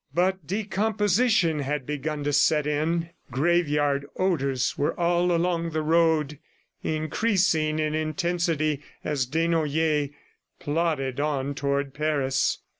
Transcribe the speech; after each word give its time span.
But 0.15 0.47
decomposition 0.47 1.59
had 1.59 1.85
begun 1.85 2.23
to 2.23 2.33
set 2.33 2.65
in. 2.65 3.11
Graveyard 3.29 4.07
odors 4.17 4.75
were 4.75 4.99
all 4.99 5.31
along 5.31 5.69
the 5.69 5.83
road, 5.83 6.39
increasing 6.81 7.77
in 7.77 7.93
intensity 7.93 8.81
as 9.03 9.27
Desnoyers 9.27 10.09
plodded 10.59 11.19
on 11.19 11.53
toward 11.53 11.93
Paris. 11.93 12.63